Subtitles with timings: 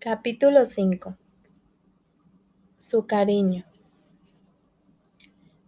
[0.00, 1.16] Capítulo 5
[2.76, 3.64] Su cariño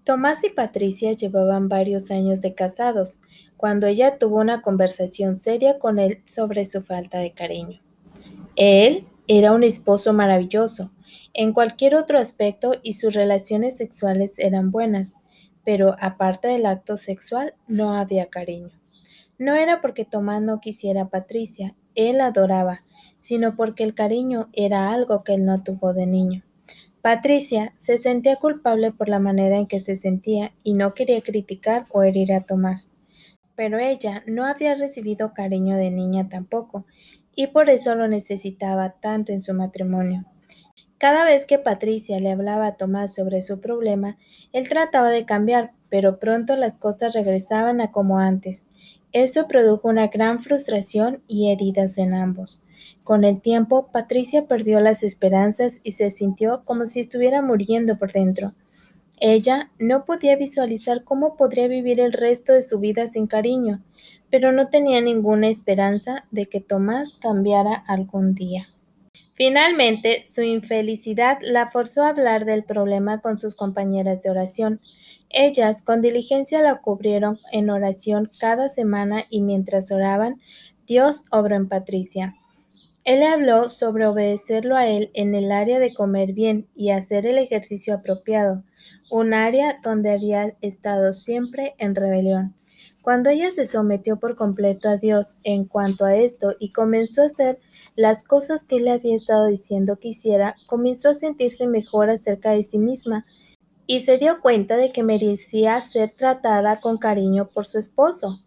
[0.04, 3.20] Tomás y Patricia llevaban varios años de casados,
[3.56, 7.80] cuando ella tuvo una conversación seria con él sobre su falta de cariño.
[8.54, 10.92] Él era un esposo maravilloso,
[11.34, 15.16] en cualquier otro aspecto y sus relaciones sexuales eran buenas,
[15.64, 18.70] pero aparte del acto sexual no había cariño.
[19.38, 22.84] No era porque Tomás no quisiera a Patricia, él adoraba,
[23.20, 26.42] sino porque el cariño era algo que él no tuvo de niño.
[27.02, 31.86] Patricia se sentía culpable por la manera en que se sentía y no quería criticar
[31.90, 32.94] o herir a Tomás.
[33.54, 36.84] Pero ella no había recibido cariño de niña tampoco,
[37.34, 40.26] y por eso lo necesitaba tanto en su matrimonio.
[40.98, 44.18] Cada vez que Patricia le hablaba a Tomás sobre su problema,
[44.52, 48.66] él trataba de cambiar, pero pronto las cosas regresaban a como antes.
[49.12, 52.66] Eso produjo una gran frustración y heridas en ambos.
[53.10, 58.12] Con el tiempo, Patricia perdió las esperanzas y se sintió como si estuviera muriendo por
[58.12, 58.54] dentro.
[59.18, 63.82] Ella no podía visualizar cómo podría vivir el resto de su vida sin cariño,
[64.30, 68.68] pero no tenía ninguna esperanza de que Tomás cambiara algún día.
[69.34, 74.78] Finalmente, su infelicidad la forzó a hablar del problema con sus compañeras de oración.
[75.30, 80.40] Ellas con diligencia la cubrieron en oración cada semana y mientras oraban,
[80.86, 82.36] Dios obró en Patricia.
[83.04, 87.38] Él habló sobre obedecerlo a él en el área de comer bien y hacer el
[87.38, 88.62] ejercicio apropiado,
[89.10, 92.54] un área donde había estado siempre en rebelión.
[93.02, 97.26] Cuando ella se sometió por completo a Dios en cuanto a esto y comenzó a
[97.26, 97.58] hacer
[97.96, 102.62] las cosas que le había estado diciendo que hiciera, comenzó a sentirse mejor acerca de
[102.62, 103.24] sí misma
[103.86, 108.44] y se dio cuenta de que merecía ser tratada con cariño por su esposo.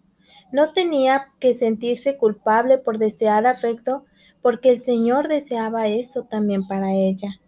[0.52, 4.06] No tenía que sentirse culpable por desear afecto
[4.44, 7.40] porque el Señor deseaba eso también para ella.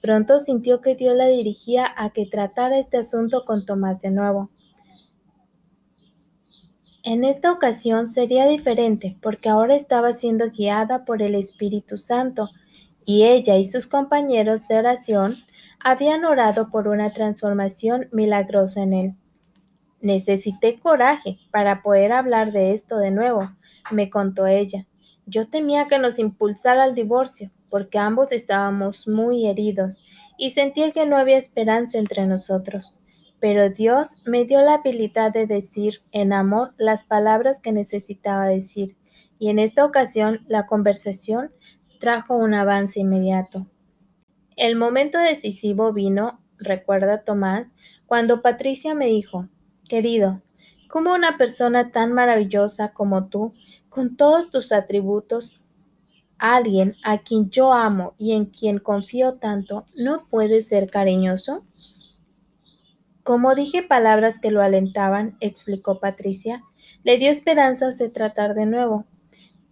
[0.00, 4.50] Pronto sintió que Dios la dirigía a que tratara este asunto con Tomás de nuevo.
[7.04, 12.50] En esta ocasión sería diferente porque ahora estaba siendo guiada por el Espíritu Santo
[13.04, 15.36] y ella y sus compañeros de oración
[15.80, 19.14] habían orado por una transformación milagrosa en él.
[20.00, 23.50] Necesité coraje para poder hablar de esto de nuevo,
[23.90, 24.87] me contó ella.
[25.28, 30.04] Yo temía que nos impulsara al divorcio, porque ambos estábamos muy heridos
[30.36, 32.98] y sentía que no había esperanza entre nosotros
[33.40, 38.96] pero Dios me dio la habilidad de decir en amor las palabras que necesitaba decir,
[39.38, 41.52] y en esta ocasión la conversación
[42.00, 43.66] trajo un avance inmediato.
[44.56, 47.70] El momento decisivo vino, recuerda Tomás,
[48.06, 49.48] cuando Patricia me dijo,
[49.88, 50.42] querido,
[50.88, 53.52] ¿cómo una persona tan maravillosa como tú,
[53.88, 55.60] con todos tus atributos,
[56.38, 61.64] alguien a quien yo amo y en quien confío tanto, no puede ser cariñoso?
[63.22, 66.62] Como dije palabras que lo alentaban, explicó Patricia,
[67.04, 69.04] le dio esperanzas de tratar de nuevo.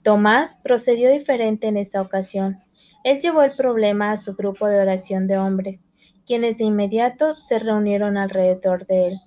[0.03, 2.59] Tomás procedió diferente en esta ocasión.
[3.03, 5.81] Él llevó el problema a su grupo de oración de hombres,
[6.27, 9.21] quienes de inmediato se reunieron alrededor de él.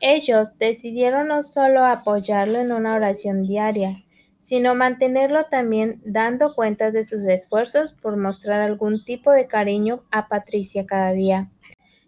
[0.00, 4.03] Ellos decidieron no solo apoyarlo en una oración diaria,
[4.44, 10.28] sino mantenerlo también dando cuentas de sus esfuerzos por mostrar algún tipo de cariño a
[10.28, 11.50] Patricia cada día.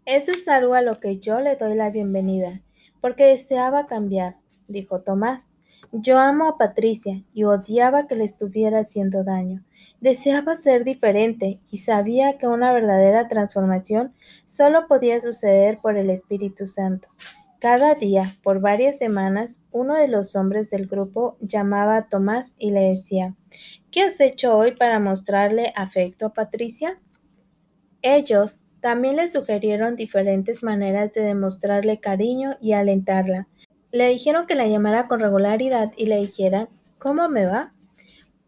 [0.04, 2.60] Eso es algo a lo que yo le doy la bienvenida,
[3.00, 4.36] porque deseaba cambiar,
[4.68, 5.54] dijo Tomás.
[5.92, 9.64] Yo amo a Patricia y odiaba que le estuviera haciendo daño.
[10.02, 14.12] Deseaba ser diferente y sabía que una verdadera transformación
[14.44, 17.08] solo podía suceder por el Espíritu Santo.
[17.58, 22.70] Cada día, por varias semanas, uno de los hombres del grupo llamaba a Tomás y
[22.70, 23.34] le decía,
[23.90, 27.00] ¿Qué has hecho hoy para mostrarle afecto a Patricia?
[28.02, 33.48] Ellos también le sugirieron diferentes maneras de demostrarle cariño y alentarla.
[33.90, 36.68] Le dijeron que la llamara con regularidad y le dijera
[36.98, 37.72] ¿Cómo me va?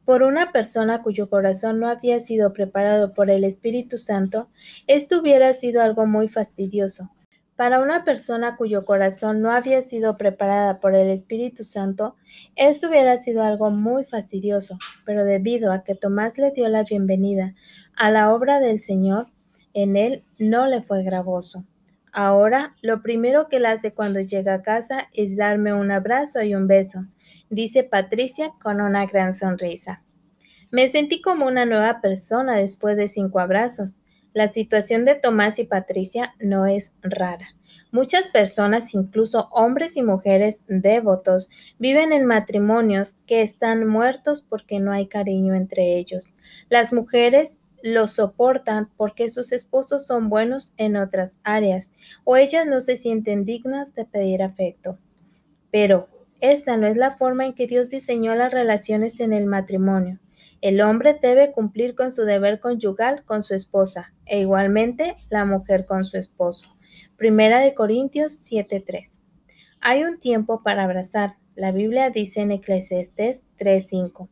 [0.05, 4.49] Por una persona cuyo corazón no había sido preparado por el Espíritu Santo,
[4.87, 7.11] esto hubiera sido algo muy fastidioso.
[7.59, 12.15] Para una persona cuyo corazón no había sido preparada por el Espíritu Santo,
[12.55, 17.57] esto hubiera sido algo muy fastidioso, pero debido a que Tomás le dio la bienvenida
[17.97, 19.27] a la obra del Señor,
[19.75, 21.65] en él no le fue gravoso.
[22.13, 26.55] Ahora, lo primero que él hace cuando llega a casa es darme un abrazo y
[26.55, 27.07] un beso,
[27.51, 30.05] dice Patricia con una gran sonrisa.
[30.71, 34.01] Me sentí como una nueva persona después de cinco abrazos.
[34.35, 37.49] La situación de Tomás y Patricia no es rara.
[37.91, 41.49] Muchas personas, incluso hombres y mujeres devotos,
[41.79, 46.35] viven en matrimonios que están muertos porque no hay cariño entre ellos.
[46.69, 51.93] Las mujeres lo soportan porque sus esposos son buenos en otras áreas
[52.25, 54.99] o ellas no se sienten dignas de pedir afecto.
[55.71, 56.09] Pero
[56.43, 60.19] esta no es la forma en que Dios diseñó las relaciones en el matrimonio.
[60.61, 65.87] El hombre debe cumplir con su deber conyugal con su esposa e igualmente la mujer
[65.87, 66.69] con su esposo.
[67.17, 69.21] Primera de Corintios 7:3.
[69.81, 71.37] Hay un tiempo para abrazar.
[71.55, 74.29] La Biblia dice en Eclesiastes 3:5.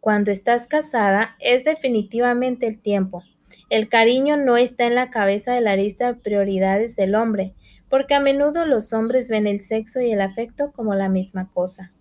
[0.00, 3.22] Cuando estás casada es definitivamente el tiempo.
[3.70, 7.54] El cariño no está en la cabeza de la lista de prioridades del hombre,
[7.88, 11.93] porque a menudo los hombres ven el sexo y el afecto como la misma cosa.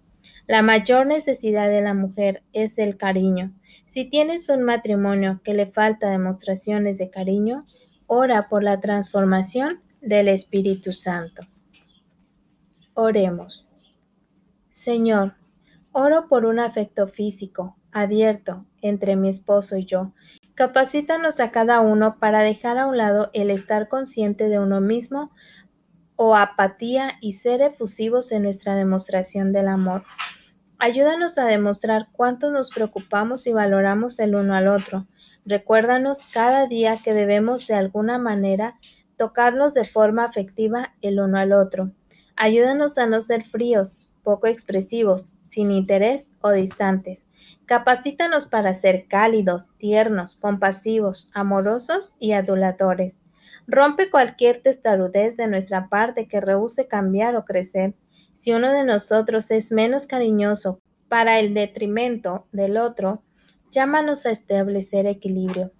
[0.46, 3.54] La mayor necesidad de la mujer es el cariño.
[3.86, 7.66] Si tienes un matrimonio que le falta demostraciones de cariño,
[8.08, 11.44] ora por la transformación del Espíritu Santo.
[12.94, 13.66] Oremos.
[14.70, 15.36] Señor,
[15.94, 20.14] oro por un afecto físico, abierto entre mi esposo y yo.
[20.56, 25.32] Capacítanos a cada uno para dejar a un lado el estar consciente de uno mismo
[26.16, 30.04] o apatía y ser efusivos en nuestra demostración del amor.
[30.84, 35.08] Ayúdanos a demostrar cuánto nos preocupamos y valoramos el uno al otro.
[35.46, 38.78] Recuérdanos cada día que debemos de alguna manera
[39.16, 41.94] tocarnos de forma afectiva el uno al otro.
[42.36, 47.26] Ayúdanos a no ser fríos, poco expresivos, sin interés o distantes.
[47.66, 53.22] Capacítanos para ser cálidos, tiernos, compasivos, amorosos y aduladores.
[53.68, 57.94] Rompe cualquier testarudez de nuestra parte que rehúse cambiar o crecer.
[58.34, 63.24] Si uno de nosotros es menos cariñoso para el detrimento del otro,
[63.72, 65.72] llámanos a establecer equilibrio.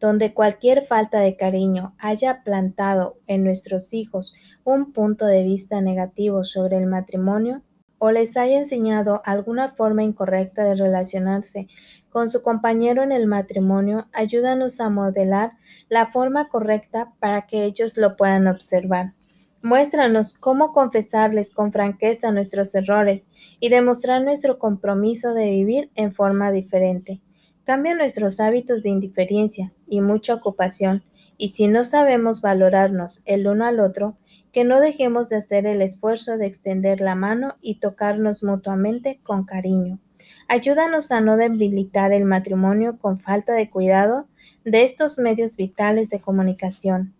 [0.00, 4.34] Donde cualquier falta de cariño haya plantado en nuestros hijos
[4.64, 7.62] un punto de vista negativo sobre el matrimonio,
[7.98, 11.66] o les haya enseñado alguna forma incorrecta de relacionarse
[12.10, 15.52] con su compañero en el matrimonio, ayúdanos a modelar
[15.88, 19.14] la forma correcta para que ellos lo puedan observar.
[19.62, 23.26] Muéstranos cómo confesarles con franqueza nuestros errores
[23.58, 27.20] y demostrar nuestro compromiso de vivir en forma diferente.
[27.64, 31.02] Cambia nuestros hábitos de indiferencia y mucha ocupación,
[31.36, 34.16] y si no sabemos valorarnos el uno al otro,
[34.52, 39.44] que no dejemos de hacer el esfuerzo de extender la mano y tocarnos mutuamente con
[39.44, 39.98] cariño.
[40.46, 44.28] Ayúdanos a no debilitar el matrimonio con falta de cuidado
[44.64, 47.12] de estos medios vitales de comunicación.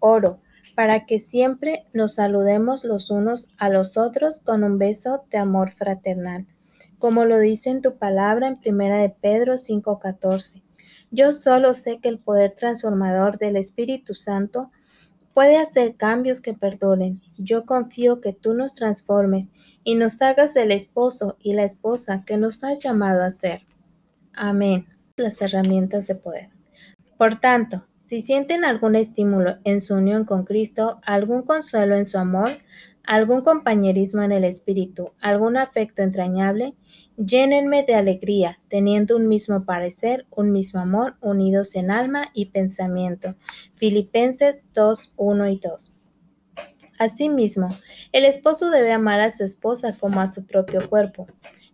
[0.00, 0.40] Oro
[0.78, 5.72] para que siempre nos saludemos los unos a los otros con un beso de amor
[5.72, 6.46] fraternal,
[7.00, 10.62] como lo dice en tu palabra en primera de Pedro 5:14.
[11.10, 14.70] Yo solo sé que el poder transformador del Espíritu Santo
[15.34, 17.22] puede hacer cambios que perdonen.
[17.38, 19.50] Yo confío que tú nos transformes
[19.82, 23.62] y nos hagas el esposo y la esposa que nos has llamado a ser.
[24.32, 24.86] Amén.
[25.16, 26.50] Las herramientas de poder.
[27.16, 32.16] Por tanto, si sienten algún estímulo en su unión con Cristo, algún consuelo en su
[32.16, 32.58] amor,
[33.04, 36.74] algún compañerismo en el Espíritu, algún afecto entrañable,
[37.20, 43.34] Llénenme de alegría, teniendo un mismo parecer, un mismo amor, unidos en alma y pensamiento.
[43.74, 45.92] Filipenses 2, 1 y 2.
[46.96, 47.70] Asimismo,
[48.12, 51.26] el esposo debe amar a su esposa como a su propio cuerpo.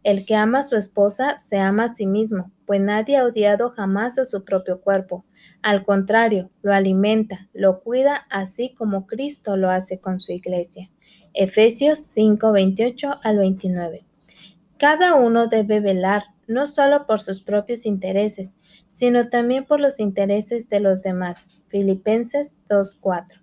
[0.03, 3.71] El que ama a su esposa se ama a sí mismo, pues nadie ha odiado
[3.71, 5.25] jamás a su propio cuerpo.
[5.63, 10.91] Al contrario, lo alimenta, lo cuida, así como Cristo lo hace con su iglesia.
[11.33, 14.05] Efesios 5, 28 al 29.
[14.79, 18.53] Cada uno debe velar no solo por sus propios intereses,
[18.89, 21.47] sino también por los intereses de los demás.
[21.69, 23.41] Filipenses 2.4.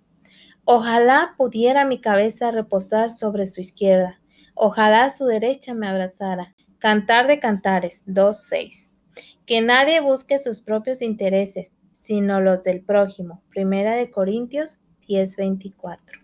[0.64, 4.20] Ojalá pudiera mi cabeza reposar sobre su izquierda,
[4.54, 6.54] ojalá su derecha me abrazara.
[6.78, 8.91] Cantar de Cantares 2.6.
[9.46, 13.42] Que nadie busque sus propios intereses, sino los del prójimo.
[13.50, 16.21] Primera de Corintios 10.24.